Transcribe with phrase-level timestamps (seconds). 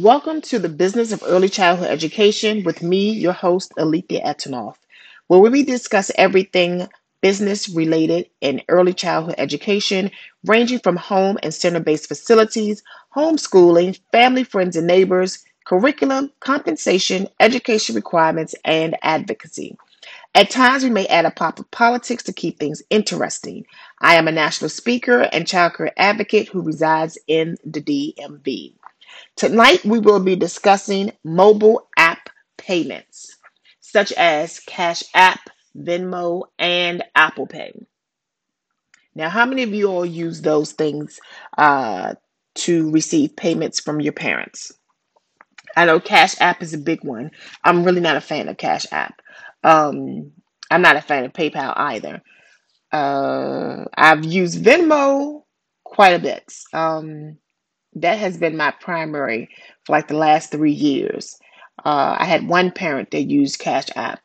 [0.00, 4.76] Welcome to the Business of Early Childhood Education with me, your host, Alethea Etanoff,
[5.28, 6.86] where we discuss everything
[7.22, 10.10] business related in early childhood education,
[10.44, 12.82] ranging from home and center based facilities,
[13.16, 19.78] homeschooling, family, friends, and neighbors, curriculum, compensation, education requirements, and advocacy.
[20.34, 23.64] At times, we may add a pop of politics to keep things interesting.
[24.02, 28.74] I am a national speaker and child care advocate who resides in the DMV.
[29.36, 33.36] Tonight, we will be discussing mobile app payments,
[33.80, 35.40] such as Cash App,
[35.76, 37.86] Venmo, and Apple Pay.
[39.14, 41.18] Now, how many of you all use those things
[41.56, 42.14] uh,
[42.56, 44.72] to receive payments from your parents?
[45.76, 47.30] I know Cash App is a big one.
[47.62, 49.20] I'm really not a fan of Cash App.
[49.62, 50.32] Um,
[50.70, 52.22] I'm not a fan of PayPal either.
[52.92, 55.42] Uh, I've used Venmo
[55.84, 56.52] quite a bit.
[56.72, 57.38] Um,
[57.96, 59.48] that has been my primary
[59.84, 61.38] for like the last three years.
[61.84, 64.20] Uh, I had one parent that used Cash App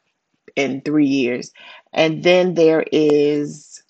[0.56, 1.52] in three years.
[1.94, 3.84] And then there is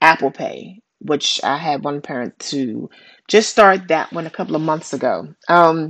[0.00, 2.90] Apple Pay, which I had one parent to
[3.28, 5.34] just start that one a couple of months ago.
[5.48, 5.88] Um,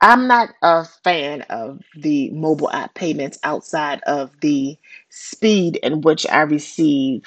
[0.00, 4.76] I'm not a fan of the mobile app payments outside of the
[5.08, 7.22] speed in which I receive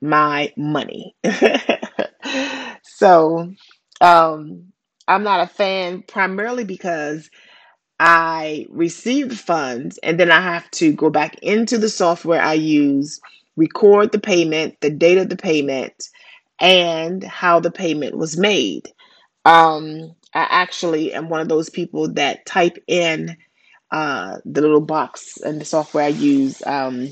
[0.00, 1.16] my money.
[2.96, 3.52] so
[4.00, 4.72] um,
[5.06, 7.28] I'm not a fan primarily because
[8.00, 13.20] I receive funds and then I have to go back into the software I use,
[13.54, 16.08] record the payment, the date of the payment,
[16.58, 18.88] and how the payment was made.
[19.44, 23.36] Um, I actually am one of those people that type in
[23.90, 26.62] uh, the little box in the software I use.
[26.64, 27.10] Um,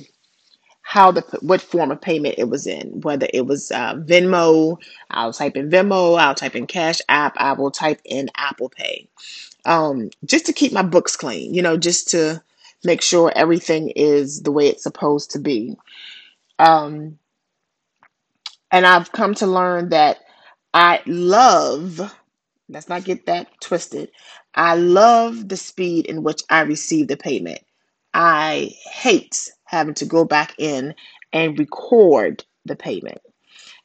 [0.85, 4.79] how the what form of payment it was in, whether it was uh, Venmo,
[5.11, 9.09] I'll type in Venmo, I'll type in Cash App, I will type in Apple Pay,
[9.67, 12.43] um, just to keep my books clean, you know, just to
[12.85, 15.77] make sure everything is the way it's supposed to be.
[16.59, 17.19] Um,
[18.73, 20.19] and I've come to learn that
[20.75, 22.15] I love.
[22.69, 24.11] Let's not get that twisted.
[24.55, 27.61] I love the speed in which I receive the payment.
[28.15, 30.95] I hate having to go back in
[31.33, 33.19] and record the payment.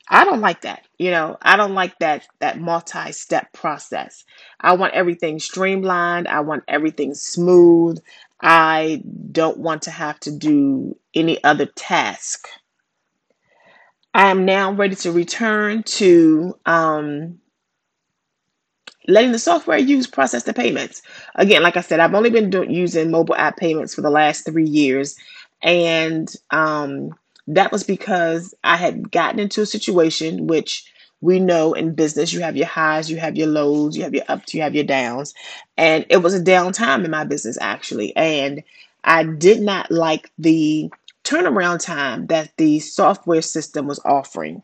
[0.07, 0.87] I don't like that.
[0.97, 4.23] You know, I don't like that that multi-step process.
[4.59, 6.27] I want everything streamlined.
[6.27, 7.99] I want everything smooth.
[8.41, 12.47] I don't want to have to do any other task.
[14.13, 17.39] I am now ready to return to um,
[19.07, 21.01] letting the software use process the payments.
[21.35, 24.45] Again, like I said, I've only been doing using mobile app payments for the last
[24.45, 25.15] three years,
[25.61, 27.15] and um,
[27.47, 32.41] that was because I had gotten into a situation which we know in business you
[32.41, 35.33] have your highs, you have your lows, you have your ups, you have your downs,
[35.77, 38.63] and it was a down time in my business actually, and
[39.03, 40.91] I did not like the
[41.23, 44.61] turnaround time that the software system was offering.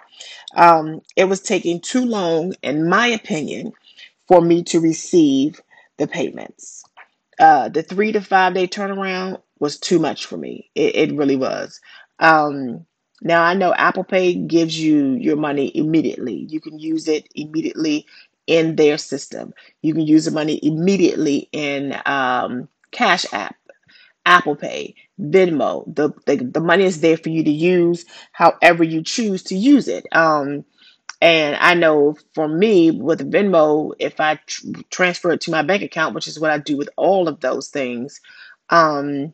[0.56, 3.74] Um, it was taking too long, in my opinion,
[4.28, 5.62] for me to receive
[5.98, 6.84] the payments.
[7.40, 10.70] Uh, the three to five day turnaround was too much for me.
[10.76, 11.80] It, it really was.
[12.20, 12.86] Um,
[13.22, 16.46] now I know Apple Pay gives you your money immediately.
[16.50, 18.06] You can use it immediately
[18.48, 19.54] in their system.
[19.82, 23.56] You can use the money immediately in um, Cash App,
[24.26, 25.84] Apple Pay, Venmo.
[25.94, 29.88] The, the the money is there for you to use however you choose to use
[29.88, 30.06] it.
[30.14, 30.66] Um,
[31.26, 35.82] and I know for me with Venmo, if I tr- transfer it to my bank
[35.82, 38.22] account, which is what I do with all of those things,
[38.70, 39.34] um,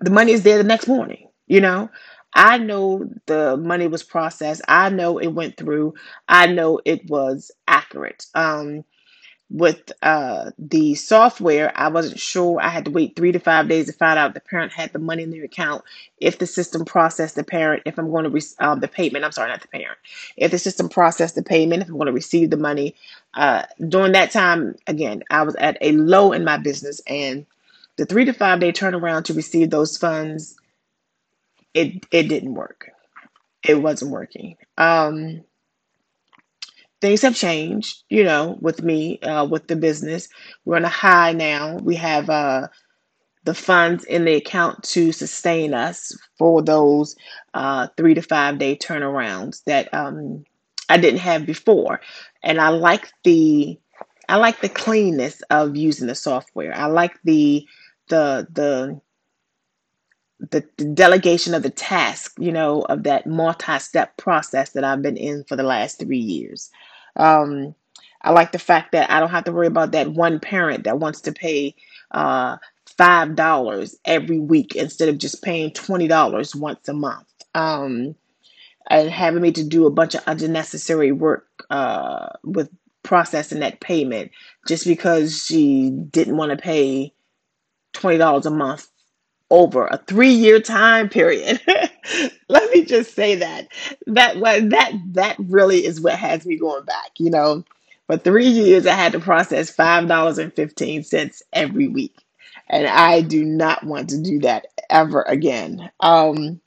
[0.00, 1.30] the money is there the next morning.
[1.48, 1.90] You know,
[2.34, 4.62] I know the money was processed.
[4.68, 5.94] I know it went through.
[6.28, 8.26] I know it was accurate.
[8.36, 8.84] Um,
[9.50, 12.60] with uh, the software, I wasn't sure.
[12.60, 14.92] I had to wait three to five days to find out if the parent had
[14.92, 15.84] the money in their account,
[16.18, 19.24] if the system processed the parent, if I'm going to receive um, the payment.
[19.24, 19.98] I'm sorry, not the parent.
[20.36, 22.94] If the system processed the payment, if I'm going to receive the money.
[23.34, 27.46] Uh, during that time, again, I was at a low in my business, and
[27.96, 30.56] the three to five day turnaround to receive those funds,
[31.74, 32.90] it it didn't work.
[33.62, 34.56] It wasn't working.
[34.78, 35.44] Um,
[37.04, 40.26] things have changed, you know, with me, uh, with the business.
[40.64, 41.76] We're on a high now.
[41.76, 42.68] We have uh,
[43.44, 47.14] the funds in the account to sustain us for those
[47.52, 50.44] uh, three to five day turnarounds that um,
[50.88, 52.00] I didn't have before.
[52.42, 53.78] And I like the
[54.30, 56.74] I like the cleanness of using the software.
[56.74, 57.66] I like the
[58.08, 58.98] the the
[60.40, 65.16] the, the delegation of the task, you know, of that multi-step process that I've been
[65.18, 66.70] in for the last three years.
[67.16, 67.74] Um,
[68.22, 70.98] I like the fact that I don't have to worry about that one parent that
[71.00, 71.74] wants to pay
[72.12, 72.58] uh,
[72.98, 77.28] five dollars every week instead of just paying twenty dollars once a month.
[77.54, 78.16] Um,
[78.90, 82.70] and having me to do a bunch of unnecessary work uh, with
[83.04, 84.32] processing that payment
[84.68, 87.12] just because she didn't want to pay
[87.94, 88.88] twenty dollars a month
[89.50, 91.60] over a three-year time period.
[92.48, 93.68] Let me just say that
[94.06, 97.12] that what that that really is what has me going back.
[97.18, 97.64] You know,
[98.06, 102.16] for three years I had to process five dollars and fifteen cents every week,
[102.68, 105.90] and I do not want to do that ever again.
[106.00, 106.60] Um,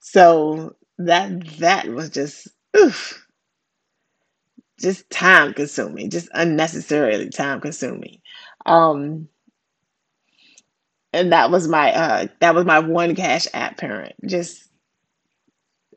[0.00, 3.26] so that that was just oof,
[4.80, 8.20] just time consuming, just unnecessarily time consuming.
[8.66, 9.28] Um,
[11.12, 14.14] and that was my uh that was my one cash app parent.
[14.26, 14.64] Just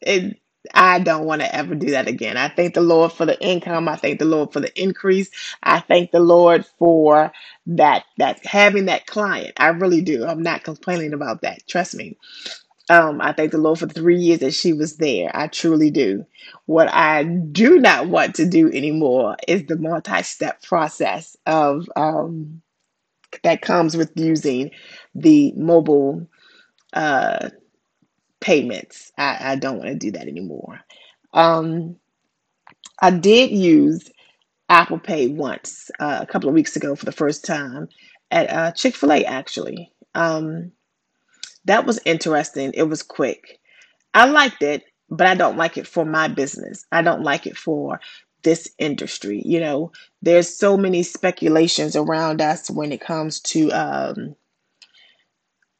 [0.01, 0.39] it
[0.73, 2.37] I don't want to ever do that again.
[2.37, 3.89] I thank the Lord for the income.
[3.89, 5.29] I thank the Lord for the increase.
[5.63, 7.31] I thank the Lord for
[7.67, 9.53] that that having that client.
[9.57, 10.25] I really do.
[10.25, 11.67] I'm not complaining about that.
[11.67, 12.17] Trust me.
[12.89, 15.31] Um, I thank the Lord for the three years that she was there.
[15.35, 16.25] I truly do.
[16.67, 22.62] What I do not want to do anymore is the multi-step process of um,
[23.43, 24.71] that comes with using
[25.15, 26.27] the mobile
[26.93, 27.49] uh,
[28.41, 29.11] payments.
[29.17, 30.81] I, I don't want to do that anymore.
[31.33, 31.97] Um,
[33.01, 34.09] I did use
[34.69, 37.89] Apple Pay once uh, a couple of weeks ago for the first time
[38.31, 39.91] at uh, Chick fil A, actually.
[40.15, 40.71] Um,
[41.65, 42.71] that was interesting.
[42.73, 43.59] It was quick.
[44.13, 46.85] I liked it, but I don't like it for my business.
[46.91, 47.99] I don't like it for
[48.43, 49.41] this industry.
[49.45, 49.91] You know,
[50.21, 54.35] there's so many speculations around us when it comes to um,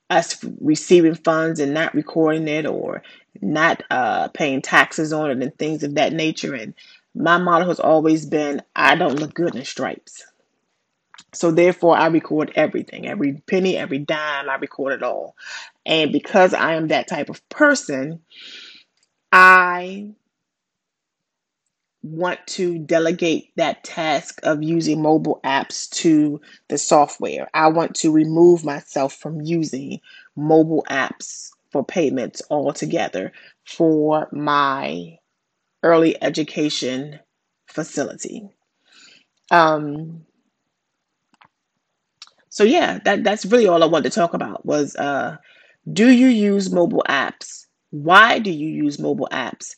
[0.09, 3.03] us receiving funds and not recording it or
[3.41, 6.53] not uh, paying taxes on it and things of that nature.
[6.53, 6.73] And
[7.15, 10.23] my motto has always been I don't look good in stripes.
[11.33, 15.35] So therefore, I record everything, every penny, every dime, I record it all.
[15.85, 18.21] And because I am that type of person,
[19.31, 20.09] I
[22.03, 27.49] want to delegate that task of using mobile apps to the software.
[27.53, 29.99] I want to remove myself from using
[30.35, 33.31] mobile apps for payments altogether
[33.65, 35.17] for my
[35.83, 37.19] early education
[37.67, 38.49] facility.
[39.51, 40.25] Um,
[42.49, 45.37] so yeah, that that's really all I wanted to talk about was uh,
[45.91, 47.65] do you use mobile apps?
[47.91, 49.75] Why do you use mobile apps?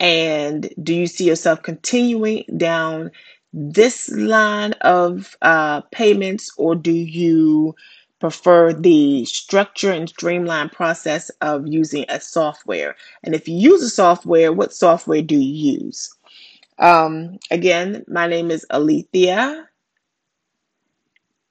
[0.00, 3.10] And do you see yourself continuing down
[3.52, 7.74] this line of uh, payments, or do you
[8.20, 12.96] prefer the structure and streamlined process of using a software?
[13.22, 16.12] And if you use a software, what software do you use?
[16.78, 19.68] Um, again, my name is Alethea,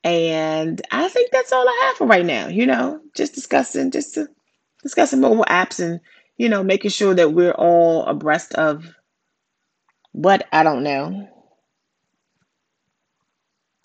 [0.04, 2.48] and I think that's all I have for right now.
[2.50, 4.18] You know, just discussing, just
[4.82, 6.02] discussing mobile apps and
[6.38, 8.86] you know, making sure that we're all abreast of
[10.12, 11.28] what I don't know.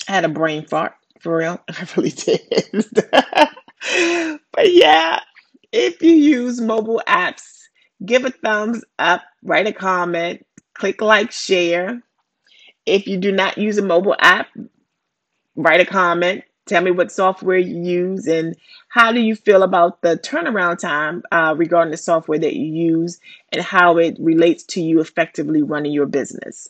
[0.09, 1.61] I had a brain fart for real.
[1.69, 2.85] I really did.
[4.53, 5.21] but yeah,
[5.73, 7.45] if you use mobile apps,
[8.05, 10.44] give a thumbs up, write a comment,
[10.75, 12.03] click like, share.
[12.87, 14.49] If you do not use a mobile app,
[15.56, 16.44] write a comment.
[16.69, 18.55] Tell me what software you use and
[18.89, 23.19] how do you feel about the turnaround time uh, regarding the software that you use
[23.53, 26.69] and how it relates to you effectively running your business.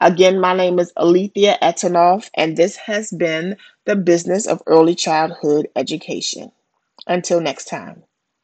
[0.00, 5.68] Again, my name is Alethea Etanoff, and this has been the business of early childhood
[5.76, 6.52] education.
[7.06, 8.04] Until next time.